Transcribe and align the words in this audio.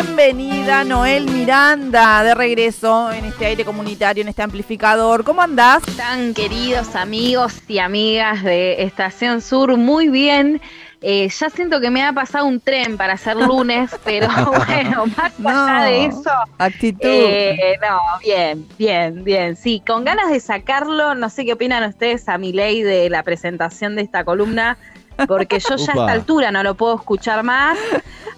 bienvenida 0.00 0.84
Noel 0.84 1.24
Miranda 1.28 2.22
de 2.22 2.32
regreso 2.32 3.10
en 3.10 3.24
este 3.24 3.46
aire 3.46 3.64
comunitario, 3.64 4.22
en 4.22 4.28
este 4.28 4.42
amplificador. 4.42 5.24
¿Cómo 5.24 5.42
andás? 5.42 5.82
Tan 5.96 6.34
queridos 6.34 6.94
amigos 6.94 7.60
y 7.66 7.80
amigas 7.80 8.44
de 8.44 8.84
Estación 8.84 9.40
Sur, 9.40 9.76
muy 9.76 10.08
bien. 10.08 10.60
Eh, 11.00 11.28
ya 11.28 11.50
siento 11.50 11.80
que 11.80 11.90
me 11.90 12.04
ha 12.04 12.12
pasado 12.12 12.46
un 12.46 12.60
tren 12.60 12.96
para 12.96 13.14
hacer 13.14 13.36
lunes, 13.36 13.90
pero 14.04 14.28
bueno, 14.68 15.06
más 15.06 15.32
allá 15.68 15.82
de 15.86 16.04
eso. 16.04 16.30
Actitud. 16.58 17.00
Eh, 17.02 17.76
no, 17.82 17.98
bien, 18.20 18.68
bien, 18.78 19.24
bien. 19.24 19.56
Sí, 19.56 19.82
con 19.84 20.04
ganas 20.04 20.30
de 20.30 20.38
sacarlo, 20.38 21.16
no 21.16 21.28
sé 21.28 21.44
qué 21.44 21.54
opinan 21.54 21.82
ustedes 21.82 22.28
a 22.28 22.38
mi 22.38 22.52
ley 22.52 22.84
de 22.84 23.10
la 23.10 23.24
presentación 23.24 23.96
de 23.96 24.02
esta 24.02 24.22
columna, 24.22 24.78
porque 25.26 25.58
yo 25.58 25.76
ya 25.76 25.92
a 25.92 25.94
esta 25.94 26.12
altura 26.12 26.50
no 26.50 26.62
lo 26.62 26.74
puedo 26.74 26.96
escuchar 26.96 27.42
más, 27.42 27.78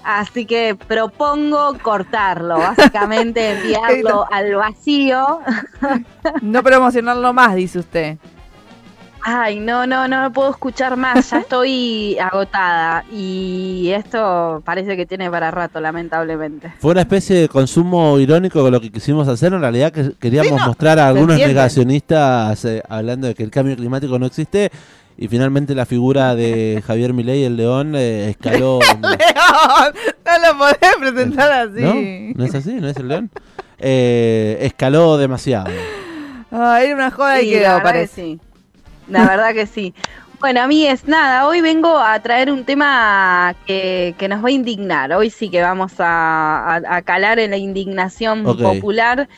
así 0.02 0.47
que 0.47 0.75
propongo 0.75 1.77
cortarlo, 1.83 2.59
básicamente 2.59 3.53
enviarlo 3.53 4.27
al 4.33 4.55
vacío. 4.55 5.41
No 6.43 6.62
promocionarlo 6.62 7.33
más, 7.33 7.55
dice 7.55 7.79
usted. 7.79 8.19
Ay, 9.23 9.61
no, 9.61 9.87
no, 9.87 10.09
no 10.09 10.23
me 10.23 10.30
puedo 10.30 10.51
escuchar 10.51 10.97
más, 10.97 11.30
ya 11.30 11.39
estoy 11.41 12.16
agotada 12.19 13.05
y 13.12 13.91
esto 13.95 14.62
parece 14.65 14.97
que 14.97 15.05
tiene 15.06 15.31
para 15.31 15.51
rato, 15.51 15.81
lamentablemente. 15.81 16.73
Fue 16.78 16.92
una 16.92 17.03
especie 17.03 17.37
de 17.37 17.48
consumo 17.48 18.19
irónico 18.19 18.62
con 18.62 18.73
lo 18.73 18.81
que 18.81 18.91
quisimos 18.91 19.28
hacer, 19.28 19.53
en 19.53 19.61
realidad 19.61 19.92
que 19.92 20.12
queríamos 20.19 20.61
mostrar 20.67 20.98
a 20.98 21.09
algunos 21.09 21.37
negacionistas 21.37 22.65
eh, 22.65 22.83
hablando 22.89 23.27
de 23.27 23.34
que 23.34 23.42
el 23.42 23.51
cambio 23.51 23.77
climático 23.77 24.19
no 24.19 24.27
existe 24.27 24.70
y 25.20 25.29
finalmente 25.29 25.74
la 25.74 25.84
figura 25.84 26.34
de 26.34 26.83
Javier 26.87 27.12
Milei, 27.12 27.45
el 27.45 27.56
león, 27.56 27.95
eh, 27.95 28.30
escaló... 28.30 28.78
¡León! 29.02 29.95
No 30.24 30.52
lo 30.52 30.59
podés 30.59 30.97
presentar 30.98 31.53
así. 31.53 31.83
¿No? 31.83 31.95
¿No 32.36 32.45
es 32.47 32.55
así? 32.55 32.72
¿No 32.72 32.89
es 32.89 32.97
el 32.97 33.08
león? 33.08 33.30
Eh, 33.78 34.56
escaló 34.62 35.19
demasiado. 35.19 35.70
Ah, 36.50 36.80
era 36.83 36.95
una 36.95 37.11
joda 37.11 37.42
y 37.42 37.50
quedó, 37.50 37.83
parece. 37.83 38.39
La 39.08 39.27
verdad 39.27 39.53
que 39.53 39.67
sí. 39.67 39.95
Bueno, 40.41 40.62
a 40.62 40.67
mí 40.67 40.86
es 40.86 41.06
nada, 41.06 41.47
hoy 41.47 41.61
vengo 41.61 41.98
a 41.98 42.19
traer 42.20 42.50
un 42.50 42.64
tema 42.64 43.55
que, 43.67 44.14
nos 44.27 44.42
va 44.42 44.48
a 44.48 44.52
indignar. 44.52 45.12
Hoy 45.12 45.28
sí 45.28 45.50
que 45.50 45.61
vamos 45.61 45.92
a, 45.98 47.02
calar 47.05 47.39
en 47.39 47.50
la 47.50 47.58
indignación 47.58 48.42
popular. 48.42 49.28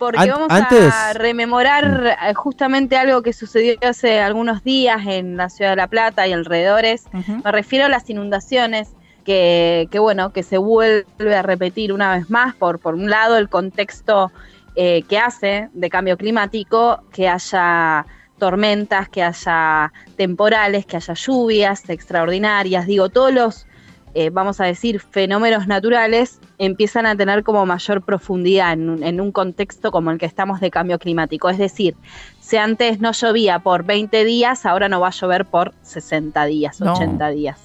Porque 0.00 0.30
vamos 0.30 0.48
a 0.50 1.12
rememorar 1.12 2.16
eh, 2.26 2.32
justamente 2.32 2.96
algo 2.96 3.20
que 3.20 3.34
sucedió 3.34 3.74
hace 3.82 4.18
algunos 4.18 4.64
días 4.64 5.06
en 5.06 5.36
la 5.36 5.50
ciudad 5.50 5.72
de 5.72 5.76
La 5.76 5.88
Plata 5.88 6.26
y 6.26 6.32
alrededores. 6.32 7.04
Me 7.44 7.52
refiero 7.52 7.84
a 7.84 7.88
las 7.90 8.08
inundaciones 8.08 8.94
que, 9.26 9.88
que, 9.90 9.98
bueno, 9.98 10.32
que 10.32 10.42
se 10.42 10.56
vuelve 10.56 11.36
a 11.36 11.42
repetir 11.42 11.92
una 11.92 12.16
vez 12.16 12.30
más. 12.30 12.54
Por, 12.54 12.78
por 12.78 12.94
un 12.94 13.10
lado 13.10 13.36
el 13.36 13.50
contexto 13.50 14.32
eh, 14.74 15.02
que 15.02 15.18
hace 15.18 15.68
de 15.74 15.90
cambio 15.90 16.16
climático, 16.16 17.02
que 17.12 17.28
haya 17.28 18.06
tormentas, 18.38 19.10
que 19.10 19.22
haya 19.22 19.92
temporales, 20.16 20.86
que 20.86 20.96
haya 20.96 21.12
lluvias 21.12 21.86
extraordinarias, 21.90 22.86
digo, 22.86 23.10
todos 23.10 23.34
los, 23.34 23.66
eh, 24.14 24.30
vamos 24.30 24.60
a 24.60 24.64
decir, 24.64 25.00
fenómenos 25.00 25.66
naturales 25.66 26.40
empiezan 26.58 27.06
a 27.06 27.16
tener 27.16 27.44
como 27.44 27.64
mayor 27.64 28.02
profundidad 28.02 28.72
en 28.72 29.20
un, 29.20 29.32
contexto 29.32 29.92
como 29.92 30.10
el 30.10 30.18
que 30.18 30.26
estamos 30.26 30.60
de 30.60 30.70
cambio 30.70 30.98
climático. 30.98 31.48
Es 31.48 31.58
decir, 31.58 31.94
si 32.40 32.56
antes 32.56 33.00
no 33.00 33.12
llovía 33.12 33.60
por 33.60 33.84
20 33.84 34.24
días, 34.24 34.66
ahora 34.66 34.88
no 34.88 35.00
va 35.00 35.08
a 35.08 35.12
llover 35.12 35.44
por 35.44 35.72
60 35.82 36.44
días, 36.46 36.80
80 36.80 37.28
días. 37.30 37.60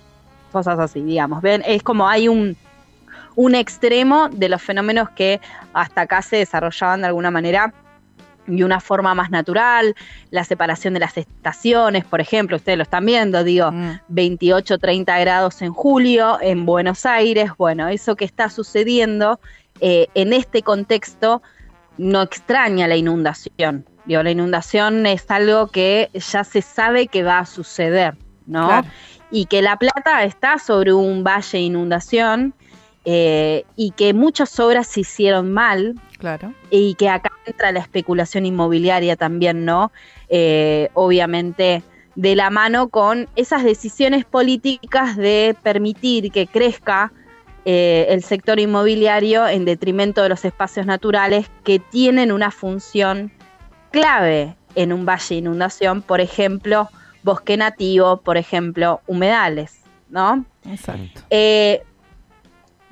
Cosas 0.52 0.80
así, 0.80 1.02
digamos. 1.02 1.42
Ven, 1.42 1.64
es 1.66 1.82
como 1.82 2.08
hay 2.08 2.28
un, 2.28 2.56
un 3.36 3.56
extremo 3.56 4.30
de 4.30 4.50
los 4.50 4.62
fenómenos 4.62 5.10
que 5.10 5.42
hasta 5.74 6.02
acá 6.02 6.22
se 6.22 6.38
desarrollaban 6.38 7.02
de 7.02 7.08
alguna 7.08 7.32
manera 7.32 7.74
y 8.48 8.64
una 8.64 8.80
forma 8.80 9.16
más 9.16 9.32
natural, 9.32 9.96
la 10.32 10.44
separación 10.44 10.94
de 10.94 11.00
las 11.00 11.18
estaciones, 11.18 12.06
por 12.06 12.22
ejemplo, 12.22 12.58
ustedes 12.58 12.78
lo 12.78 12.84
están 12.84 13.06
viendo, 13.06 13.44
digo, 13.44 13.72
28, 14.08 14.76
mm. 14.76 14.80
30 14.80 15.20
grados 15.20 15.62
en 15.62 15.74
julio 15.74 16.38
en 16.42 16.66
Buenos 16.66 17.06
Aires, 17.06 17.52
bueno, 17.58 17.88
eso 17.88 18.16
que 18.16 18.26
está 18.26 18.50
sucediendo 18.50 19.40
eh, 19.82 20.08
en 20.14 20.34
este 20.34 20.62
contexto 20.62 21.42
no 21.98 22.22
extraña 22.22 22.88
la 22.88 22.96
inundación, 22.96 23.86
digo, 24.06 24.24
la 24.24 24.32
inundación 24.32 25.06
es 25.06 25.30
algo 25.30 25.68
que 25.68 26.10
ya 26.14 26.44
se 26.44 26.62
sabe 26.62 27.08
que 27.08 27.24
va 27.24 27.40
a 27.40 27.46
suceder, 27.46 28.16
¿no? 28.46 28.84
Y 29.32 29.46
que 29.46 29.62
La 29.62 29.78
Plata 29.78 30.24
está 30.24 30.60
sobre 30.60 30.94
un 30.94 31.24
valle 31.24 31.58
de 31.58 31.64
inundación 31.64 32.54
eh, 33.06 33.64
y 33.76 33.92
que 33.92 34.14
muchas 34.14 34.60
obras 34.60 34.88
se 34.88 35.02
hicieron 35.02 35.54
mal, 35.54 35.96
Claro. 36.18 36.54
Y 36.70 36.96
que 36.96 37.10
acá 37.10 37.32
entra 37.46 37.72
la 37.72 37.80
especulación 37.80 38.46
inmobiliaria 38.46 39.16
también, 39.16 39.66
¿no? 39.66 39.92
Eh, 40.30 40.90
obviamente 40.94 41.84
de 42.16 42.36
la 42.36 42.50
mano 42.50 42.88
con 42.88 43.28
esas 43.36 43.64
decisiones 43.64 44.24
políticas 44.24 45.18
de 45.18 45.56
permitir 45.62 46.32
que 46.32 46.48
crezca 46.48 47.12
eh, 47.66 48.08
el 48.10 48.24
sector 48.24 48.60
inmobiliario 48.60 49.48
en 49.48 49.66
detrimento 49.66 50.24
de 50.24 50.30
los 50.30 50.46
espacios 50.46 50.86
naturales 50.86 51.48
que 51.64 51.80
tienen 51.80 52.32
una 52.32 52.52
función 52.52 53.32
clave 53.92 54.56
en 54.76 54.94
un 54.94 55.06
valle 55.06 55.36
de 55.36 55.36
inundación, 55.36 56.02
por 56.02 56.22
ejemplo, 56.22 56.90
bosque 57.24 57.58
nativo, 57.58 58.18
por 58.22 58.38
ejemplo, 58.38 59.02
humedales, 59.08 59.82
¿no? 60.10 60.46
Exacto. 60.66 61.22
Eh, 61.30 61.84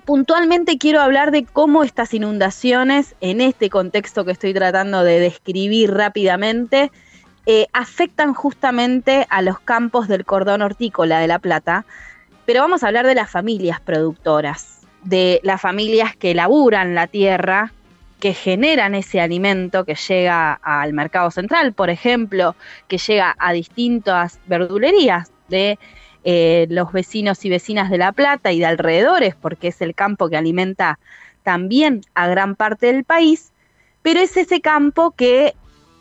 puntualmente 0.05 0.77
quiero 0.77 1.01
hablar 1.01 1.31
de 1.31 1.45
cómo 1.45 1.83
estas 1.83 2.13
inundaciones, 2.13 3.15
en 3.21 3.41
este 3.41 3.69
contexto 3.69 4.25
que 4.25 4.31
estoy 4.31 4.53
tratando 4.53 5.03
de 5.03 5.19
describir 5.19 5.93
rápidamente, 5.93 6.91
eh, 7.45 7.67
afectan 7.73 8.33
justamente 8.33 9.25
a 9.29 9.41
los 9.41 9.59
campos 9.59 10.07
del 10.07 10.25
cordón 10.25 10.61
hortícola 10.61 11.19
de 11.19 11.27
La 11.27 11.39
Plata, 11.39 11.85
pero 12.45 12.61
vamos 12.61 12.83
a 12.83 12.87
hablar 12.87 13.05
de 13.05 13.15
las 13.15 13.29
familias 13.29 13.79
productoras, 13.81 14.81
de 15.03 15.41
las 15.43 15.59
familias 15.59 16.15
que 16.15 16.33
laburan 16.33 16.95
la 16.95 17.07
tierra, 17.07 17.73
que 18.19 18.33
generan 18.33 18.95
ese 18.95 19.19
alimento 19.19 19.83
que 19.83 19.95
llega 19.95 20.53
al 20.53 20.93
mercado 20.93 21.31
central, 21.31 21.73
por 21.73 21.89
ejemplo, 21.89 22.55
que 22.87 22.97
llega 22.97 23.35
a 23.37 23.51
distintas 23.51 24.39
verdulerías 24.47 25.31
de 25.49 25.77
eh, 26.23 26.67
los 26.69 26.91
vecinos 26.91 27.43
y 27.45 27.49
vecinas 27.49 27.89
de 27.89 27.97
La 27.97 28.11
Plata 28.11 28.51
y 28.51 28.59
de 28.59 28.65
alrededores, 28.65 29.35
porque 29.35 29.69
es 29.69 29.81
el 29.81 29.95
campo 29.95 30.29
que 30.29 30.37
alimenta 30.37 30.99
también 31.43 32.01
a 32.13 32.27
gran 32.27 32.55
parte 32.55 32.87
del 32.87 33.03
país, 33.03 33.51
pero 34.01 34.19
es 34.19 34.37
ese 34.37 34.61
campo 34.61 35.11
que 35.11 35.53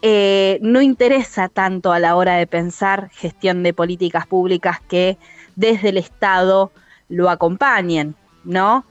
eh, 0.02 0.58
no 0.62 0.82
interesa 0.82 1.48
tanto 1.48 1.92
a 1.92 1.98
la 1.98 2.16
hora 2.16 2.36
de 2.36 2.46
pensar 2.46 3.10
gestión 3.12 3.62
de 3.62 3.72
políticas 3.72 4.26
públicas 4.26 4.80
que 4.88 5.18
desde 5.56 5.90
el 5.90 5.98
Estado 5.98 6.72
lo 7.08 7.30
acompañen, 7.30 8.14
¿no? 8.44 8.84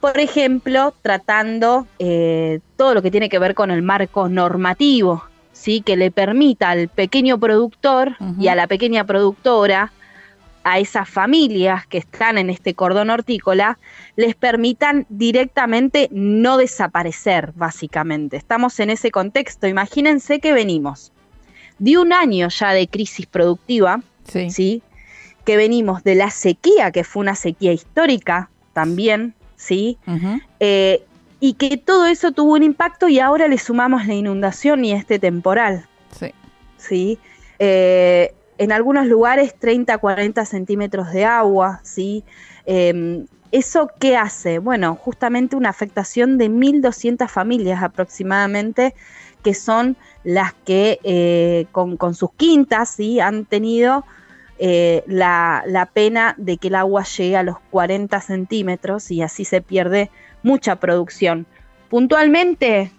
Por 0.00 0.18
ejemplo, 0.18 0.94
tratando 1.02 1.86
eh, 1.98 2.60
todo 2.76 2.94
lo 2.94 3.02
que 3.02 3.10
tiene 3.10 3.28
que 3.28 3.38
ver 3.38 3.54
con 3.54 3.70
el 3.70 3.82
marco 3.82 4.28
normativo, 4.30 5.24
¿sí? 5.52 5.82
que 5.82 5.96
le 5.96 6.10
permita 6.10 6.70
al 6.70 6.88
pequeño 6.88 7.38
productor 7.38 8.16
y 8.38 8.48
a 8.48 8.54
la 8.54 8.66
pequeña 8.66 9.04
productora 9.04 9.92
a 10.64 10.78
esas 10.78 11.08
familias 11.08 11.86
que 11.86 11.98
están 11.98 12.38
en 12.38 12.50
este 12.50 12.74
cordón 12.74 13.10
hortícola 13.10 13.78
les 14.16 14.34
permitan 14.34 15.06
directamente 15.08 16.08
no 16.10 16.56
desaparecer, 16.56 17.52
básicamente. 17.54 18.36
Estamos 18.36 18.78
en 18.80 18.90
ese 18.90 19.10
contexto. 19.10 19.66
Imagínense 19.66 20.40
que 20.40 20.52
venimos 20.52 21.12
de 21.78 21.98
un 21.98 22.12
año 22.12 22.48
ya 22.48 22.72
de 22.72 22.88
crisis 22.88 23.26
productiva, 23.26 24.02
sí. 24.24 24.82
que 25.44 25.56
venimos 25.56 26.04
de 26.04 26.14
la 26.14 26.30
sequía, 26.30 26.90
que 26.90 27.04
fue 27.04 27.22
una 27.22 27.34
sequía 27.34 27.72
histórica 27.72 28.50
también, 28.74 29.34
¿sí? 29.56 29.96
Eh, 30.60 31.02
y 31.40 31.54
que 31.54 31.78
todo 31.78 32.06
eso 32.06 32.32
tuvo 32.32 32.52
un 32.52 32.62
impacto 32.62 33.08
y 33.08 33.18
ahora 33.18 33.48
le 33.48 33.56
sumamos 33.56 34.06
la 34.06 34.14
inundación 34.14 34.84
y 34.84 34.92
este 34.92 35.18
temporal. 35.18 35.86
Sí. 36.18 36.34
¿sí? 36.76 37.18
Eh, 37.58 38.34
en 38.60 38.72
algunos 38.72 39.06
lugares 39.06 39.54
30, 39.58 39.96
40 39.96 40.44
centímetros 40.44 41.10
de 41.12 41.24
agua, 41.24 41.80
¿sí? 41.82 42.24
Em, 42.66 43.26
¿Eso 43.52 43.90
qué 43.98 44.18
hace? 44.18 44.58
Bueno, 44.58 44.96
justamente 44.96 45.56
una 45.56 45.70
afectación 45.70 46.36
de 46.36 46.50
1.200 46.50 47.26
familias 47.26 47.82
aproximadamente, 47.82 48.94
que 49.42 49.54
son 49.54 49.96
las 50.24 50.52
que 50.52 51.00
eh, 51.04 51.68
con, 51.72 52.14
sus 52.14 52.32
quintas 52.34 52.90
¿sí? 52.90 53.18
han 53.18 53.46
tenido 53.46 54.04
eh, 54.58 55.04
la, 55.06 55.88
pena 55.94 56.34
de 56.36 56.58
que 56.58 56.68
el 56.68 56.74
agua 56.74 57.04
llegue 57.04 57.38
a 57.38 57.42
los 57.42 57.58
40 57.70 58.20
centímetros 58.20 59.10
y 59.10 59.22
así 59.22 59.46
se 59.46 59.62
pierde 59.62 60.10
mucha 60.42 60.76
producción. 60.76 61.46
Puntualmente, 61.88 62.92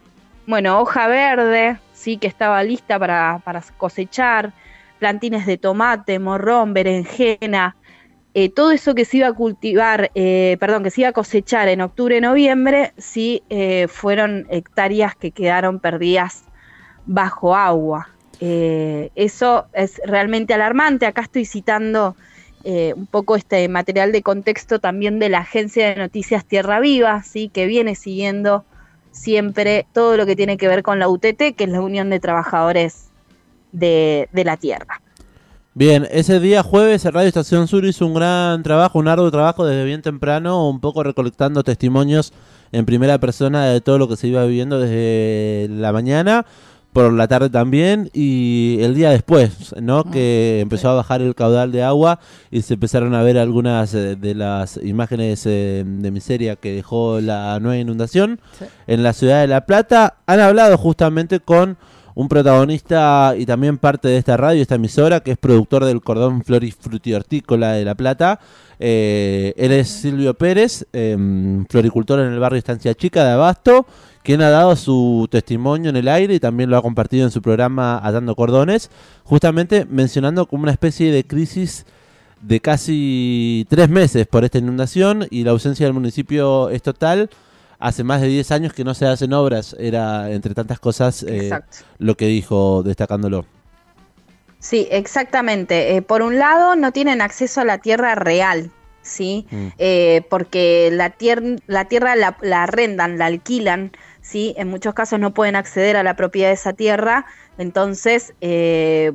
bueno, 0.47 0.81
hoja 0.81 1.05
verde, 1.05 1.77
sí 1.93 2.17
que 2.17 2.25
estaba 2.25 2.63
lista 2.63 2.97
para 2.97 3.63
cosechar, 3.77 4.53
plantines 5.01 5.47
de 5.47 5.57
tomate, 5.57 6.19
morrón, 6.19 6.75
berenjena, 6.75 7.75
eh, 8.35 8.49
todo 8.49 8.71
eso 8.71 8.93
que 8.93 9.03
se 9.03 9.17
iba 9.17 9.27
a 9.27 9.33
cultivar, 9.33 10.11
eh, 10.13 10.57
perdón, 10.59 10.83
que 10.83 10.91
se 10.91 11.01
iba 11.01 11.09
a 11.09 11.11
cosechar 11.11 11.67
en 11.69 11.81
octubre, 11.81 12.21
noviembre, 12.21 12.93
sí 12.99 13.41
eh, 13.49 13.87
fueron 13.89 14.45
hectáreas 14.51 15.15
que 15.15 15.31
quedaron 15.31 15.79
perdidas 15.79 16.43
bajo 17.07 17.55
agua. 17.55 18.09
eso 18.39 19.65
es 19.73 19.99
realmente 20.05 20.53
alarmante. 20.53 21.05
Acá 21.05 21.21
estoy 21.21 21.45
citando 21.45 22.15
un 22.63 23.07
poco 23.07 23.35
este 23.35 23.67
material 23.69 24.11
de 24.11 24.21
contexto 24.21 24.79
también 24.79 25.19
de 25.19 25.29
la 25.29 25.39
agencia 25.39 25.89
de 25.89 25.95
noticias 25.95 26.45
Tierra 26.45 26.79
Viva, 26.79 27.23
¿sí? 27.23 27.49
que 27.49 27.65
viene 27.65 27.95
siguiendo 27.95 28.65
siempre 29.11 29.85
todo 29.93 30.15
lo 30.17 30.25
que 30.25 30.35
tiene 30.35 30.57
que 30.57 30.67
ver 30.67 30.83
con 30.83 30.99
la 30.99 31.07
UTT, 31.09 31.55
que 31.55 31.63
es 31.65 31.69
la 31.69 31.81
Unión 31.81 32.09
de 32.09 32.19
Trabajadores 32.19 33.10
de 33.71 34.27
la 34.33 34.57
Tierra. 34.57 35.01
Bien, 35.73 36.05
ese 36.11 36.41
día 36.41 36.63
jueves 36.63 37.05
Radio 37.05 37.29
Estación 37.29 37.65
Sur 37.69 37.85
hizo 37.85 38.05
un 38.05 38.13
gran 38.13 38.61
trabajo, 38.61 38.99
un 38.99 39.07
arduo 39.07 39.31
trabajo 39.31 39.65
desde 39.65 39.85
bien 39.85 40.01
temprano, 40.01 40.69
un 40.69 40.81
poco 40.81 41.01
recolectando 41.01 41.63
testimonios 41.63 42.33
en 42.73 42.85
primera 42.85 43.19
persona 43.19 43.67
de 43.67 43.79
todo 43.79 43.97
lo 43.97 44.09
que 44.09 44.17
se 44.17 44.27
iba 44.27 44.43
viviendo 44.43 44.81
desde 44.81 45.69
la 45.69 45.93
mañana, 45.93 46.45
por 46.91 47.13
la 47.13 47.29
tarde 47.29 47.49
también 47.49 48.09
y 48.13 48.79
el 48.81 48.95
día 48.95 49.11
después, 49.11 49.73
¿no? 49.81 49.99
Ah, 49.99 50.11
que 50.11 50.59
empezó 50.59 50.89
a 50.89 50.95
bajar 50.95 51.21
el 51.21 51.35
caudal 51.35 51.71
de 51.71 51.83
agua 51.83 52.19
y 52.51 52.63
se 52.63 52.73
empezaron 52.73 53.15
a 53.15 53.23
ver 53.23 53.37
algunas 53.37 53.93
eh, 53.93 54.17
de 54.17 54.35
las 54.35 54.75
imágenes 54.75 55.45
eh, 55.45 55.85
de 55.85 56.11
miseria 56.11 56.57
que 56.57 56.73
dejó 56.73 57.21
la 57.21 57.57
nueva 57.61 57.77
inundación 57.77 58.41
en 58.87 59.03
la 59.03 59.13
ciudad 59.13 59.39
de 59.39 59.47
La 59.47 59.65
Plata. 59.65 60.17
Han 60.25 60.41
hablado 60.41 60.77
justamente 60.77 61.39
con 61.39 61.77
un 62.15 62.27
protagonista 62.27 63.33
y 63.37 63.45
también 63.45 63.77
parte 63.77 64.07
de 64.07 64.17
esta 64.17 64.37
radio, 64.37 64.61
esta 64.61 64.75
emisora, 64.75 65.21
que 65.21 65.31
es 65.31 65.37
productor 65.37 65.85
del 65.85 66.01
cordón 66.01 66.43
hortícola 67.15 67.73
de 67.73 67.85
La 67.85 67.95
Plata. 67.95 68.39
Eh, 68.79 69.53
él 69.57 69.71
es 69.71 69.89
Silvio 69.89 70.33
Pérez, 70.33 70.85
em, 70.91 71.65
floricultor 71.65 72.19
en 72.19 72.33
el 72.33 72.39
barrio 72.39 72.57
Estancia 72.57 72.93
Chica 72.95 73.23
de 73.23 73.31
Abasto, 73.31 73.85
quien 74.23 74.41
ha 74.41 74.49
dado 74.49 74.75
su 74.75 75.27
testimonio 75.31 75.89
en 75.89 75.95
el 75.95 76.07
aire 76.07 76.33
y 76.35 76.39
también 76.39 76.69
lo 76.69 76.77
ha 76.77 76.81
compartido 76.81 77.25
en 77.25 77.31
su 77.31 77.41
programa 77.41 77.99
Atando 78.03 78.35
Cordones, 78.35 78.89
justamente 79.23 79.85
mencionando 79.85 80.45
como 80.47 80.63
una 80.63 80.71
especie 80.71 81.11
de 81.11 81.23
crisis 81.23 81.85
de 82.41 82.59
casi 82.59 83.65
tres 83.69 83.89
meses 83.89 84.25
por 84.27 84.43
esta 84.43 84.57
inundación 84.57 85.27
y 85.29 85.43
la 85.43 85.51
ausencia 85.51 85.85
del 85.85 85.93
municipio 85.93 86.69
es 86.69 86.81
total 86.81 87.29
hace 87.81 88.03
más 88.03 88.21
de 88.21 88.27
10 88.27 88.51
años 88.51 88.73
que 88.73 88.83
no 88.83 88.93
se 88.93 89.07
hacen 89.07 89.33
obras, 89.33 89.75
era 89.79 90.31
entre 90.31 90.53
tantas 90.53 90.79
cosas 90.79 91.23
eh, 91.27 91.51
lo 91.97 92.15
que 92.15 92.27
dijo 92.27 92.83
destacándolo. 92.83 93.45
Sí, 94.59 94.87
exactamente. 94.91 95.95
Eh, 95.95 96.01
por 96.03 96.21
un 96.21 96.37
lado, 96.37 96.75
no 96.75 96.91
tienen 96.91 97.19
acceso 97.19 97.61
a 97.61 97.65
la 97.65 97.79
tierra 97.79 98.13
real, 98.13 98.69
¿sí? 99.01 99.47
Mm. 99.49 99.67
Eh, 99.79 100.21
porque 100.29 100.89
la, 100.93 101.15
la 101.65 101.85
tierra 101.85 102.15
la, 102.15 102.63
arrendan, 102.63 103.17
la 103.17 103.25
alquilan, 103.25 103.91
¿sí? 104.21 104.53
En 104.57 104.69
muchos 104.69 104.93
casos 104.93 105.19
no 105.19 105.33
pueden 105.33 105.55
acceder 105.55 105.97
a 105.97 106.03
la 106.03 106.15
propiedad 106.15 106.49
de 106.49 106.53
esa 106.53 106.73
tierra, 106.73 107.25
entonces 107.57 108.33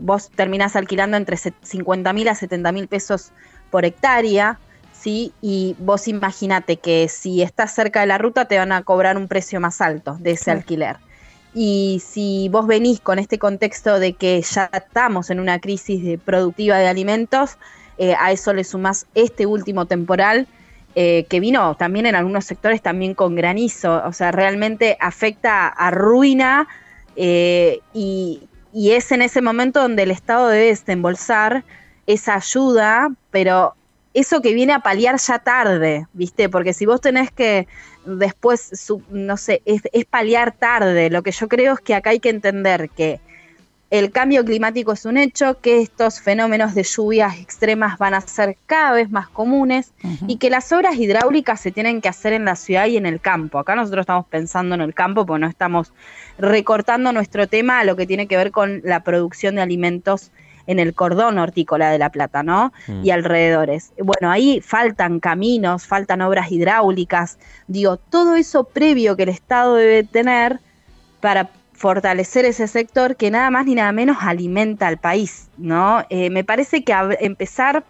vos 0.01 0.31
terminás 0.35 0.77
alquilando 0.77 1.17
entre 1.17 1.37
50 1.37 2.13
mil 2.13 2.29
a 2.29 2.35
70 2.35 2.73
mil 2.73 2.89
pesos 2.89 3.33
por 3.71 3.85
hectárea, 3.85 4.59
y 5.07 5.77
vos 5.79 6.09
imagínate 6.09 6.77
que 6.77 7.09
si 7.09 7.43
estás 7.43 7.75
cerca 7.75 8.01
de 8.01 8.07
la 8.07 8.19
ruta 8.19 8.47
te 8.47 8.59
van 8.59 8.73
a 8.73 8.83
cobrar 8.83 9.17
un 9.17 9.29
precio 9.29 9.61
más 9.61 9.81
alto 9.81 10.17
de 10.21 10.33
ese 10.33 10.51
alquiler. 10.51 10.97
Y 11.55 12.03
si 12.05 12.51
vos 12.51 12.67
venís 12.67 13.01
con 13.01 13.19
este 13.19 13.39
contexto 13.39 13.99
de 13.99 14.13
que 14.13 14.43
ya 14.43 14.69
estamos 14.73 15.31
en 15.31 15.41
una 15.41 15.59
crisis 15.59 16.19
productiva 16.23 16.77
de 16.77 16.87
alimentos, 16.87 17.57
eh, 17.97 18.15
a 18.21 18.31
eso 18.31 18.53
le 18.53 18.63
sumás 18.63 19.07
este 19.15 19.47
último 19.47 19.87
temporal 19.87 20.47
eh, 20.95 21.25
que 21.31 21.41
vino 21.41 21.75
también 21.77 22.07
en 22.07 22.15
algunos 22.15 22.45
sectores 22.45 22.83
también 22.83 23.15
con 23.15 23.35
granizo, 23.35 24.03
o 24.05 24.13
sea, 24.13 24.33
realmente 24.33 24.99
afecta 25.01 25.69
a 25.69 25.91
ruina 25.91 26.69
eh, 27.17 27.81
y, 27.95 28.49
y 28.73 28.91
es 28.91 29.11
en 29.13 29.23
ese 29.23 29.41
momento 29.41 29.81
donde 29.81 30.03
el 30.03 30.11
Estado 30.11 30.49
debe 30.49 30.67
desembolsar 30.67 31.65
esa 32.07 32.35
ayuda, 32.35 33.11
pero 33.31 33.75
eso 34.17 34.41
que 34.41 34.55
viene 34.55 34.73
a 34.73 34.81
paliar 34.81 35.19
ya 35.19 35.39
tarde, 35.39 36.07
¿viste? 36.15 36.49
Porque 36.49 36.73
si 36.73 36.87
vos 36.87 37.03
tenés 37.03 37.31
que 37.31 37.69
después, 38.07 38.91
no 39.11 39.37
sé, 39.37 39.61
es, 39.67 39.83
paliar 40.07 40.53
tarde. 40.53 41.11
Lo 41.11 41.23
que 41.23 41.33
yo 41.33 41.49
creo 41.49 41.75
es 41.75 41.81
que 41.81 41.95
acá 41.95 42.11
hay 42.11 42.19
que 42.19 42.31
entender 42.31 42.89
que 42.89 43.21
el 43.91 44.11
cambio 44.11 44.43
climático 44.43 44.93
es 44.93 45.05
un 45.05 45.19
hecho, 45.19 45.61
que 45.61 45.83
estos 45.83 46.23
fenómenos 46.23 46.75
de 46.75 46.83
lluvias 46.83 47.39
extremas 47.39 47.99
van 47.99 48.15
a 48.15 48.23
ser 48.23 48.57
cada 48.65 48.93
vez 48.93 49.11
más 49.11 49.29
comunes 49.29 49.93
y 50.27 50.39
que 50.39 50.49
las 50.49 50.73
obras 50.73 50.97
hidráulicas 50.97 51.61
se 51.61 51.71
tienen 51.71 52.01
que 52.01 52.09
hacer 52.09 52.33
en 52.33 52.47
la 52.47 52.57
ciudad 52.57 52.87
y 52.87 52.97
en 52.97 53.05
el 53.05 53.21
campo. 53.21 53.59
Acá 53.59 53.75
nosotros 53.75 54.05
estamos 54.05 54.27
pensando 54.29 54.75
en 54.75 54.81
el 54.81 54.95
campo 54.95 55.27
porque 55.27 55.43
no 55.43 55.47
estamos 55.47 55.93
recortando 56.39 57.13
nuestro 57.13 57.49
tema 57.49 57.81
a 57.81 57.85
lo 57.85 57.97
que 57.97 58.07
tiene 58.07 58.27
que 58.27 58.39
ver 58.39 58.51
con 58.51 58.81
la 58.83 59.01
producción 59.01 59.57
de 59.57 59.61
alimentos 59.61 60.31
en 60.67 60.79
el 60.79 60.95
cordón 60.95 61.39
hortícola 61.39 61.91
de 61.91 61.99
La 61.99 62.11
Plata, 62.11 62.43
¿no? 62.43 62.73
Mm. 62.87 63.05
Y 63.05 63.11
alrededores. 63.11 63.93
Bueno, 64.03 64.31
ahí 64.31 64.61
faltan 64.61 65.21
caminos, 65.21 65.87
faltan 65.87 66.21
obras 66.21 66.51
hidráulicas, 66.51 67.39
digo, 67.67 67.97
todo 67.97 68.37
eso 68.37 68.65
previo 68.65 69.17
que 69.17 69.25
el 69.25 69.29
Estado 69.31 69.75
debe 69.75 70.05
tener 70.05 70.61
para 71.21 71.51
fortalecer 71.77 72.45
ese 72.45 72.67
sector 72.69 73.17
que 73.17 73.31
nada 73.31 73.51
más 73.51 73.67
ni 73.67 73.75
nada 73.75 73.93
menos 73.93 74.19
alimenta 74.21 74.87
al 74.87 74.99
país, 74.99 75.49
¿no? 75.59 76.05
Eh, 76.09 76.31
me 76.31 76.43
parece 76.43 76.83
que 76.85 76.95
empezar, 77.21 77.85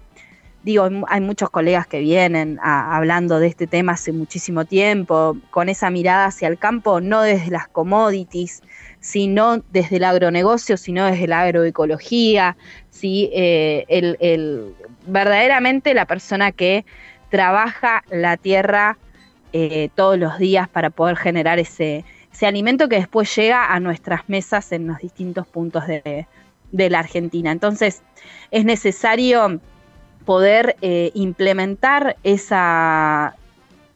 digo, 0.66 0.88
hay 1.06 1.20
muchos 1.20 1.48
colegas 1.48 1.86
que 1.86 2.00
vienen 2.00 2.58
hablando 2.60 3.38
de 3.38 3.46
este 3.46 3.68
tema 3.68 3.92
hace 3.92 4.10
muchísimo 4.10 4.64
tiempo, 4.64 5.36
con 5.52 5.68
esa 5.68 5.90
mirada 5.90 6.26
hacia 6.26 6.48
el 6.48 6.58
campo, 6.58 7.00
no 7.00 7.22
desde 7.22 7.52
las 7.52 7.68
commodities, 7.68 8.64
sino 8.98 9.58
desde 9.70 9.98
el 9.98 10.04
agronegocio, 10.04 10.76
sino 10.76 11.06
desde 11.06 11.28
la 11.28 11.42
agroecología, 11.42 12.56
¿sí? 12.90 13.30
Eh, 13.32 13.84
el, 13.88 14.74
verdaderamente 15.06 15.94
la 15.94 16.04
persona 16.04 16.50
que 16.50 16.84
trabaja 17.30 18.02
la 18.10 18.36
tierra 18.36 18.98
eh, 19.52 19.90
todos 19.94 20.18
los 20.18 20.36
días 20.38 20.68
para 20.68 20.90
poder 20.90 21.16
generar 21.16 21.60
ese, 21.60 22.04
ese, 22.32 22.44
alimento 22.44 22.88
que 22.88 22.96
después 22.96 23.32
llega 23.36 23.72
a 23.72 23.78
nuestras 23.78 24.28
mesas 24.28 24.72
en 24.72 24.88
los 24.88 24.98
distintos 24.98 25.46
puntos 25.46 25.84
de, 25.86 26.26
la 26.72 26.98
Argentina. 26.98 27.52
Entonces, 27.52 28.02
es 28.50 28.64
necesario 28.64 29.60
poder 30.26 30.76
eh, 30.82 31.12
implementar 31.14 32.17
esa, 32.25 33.35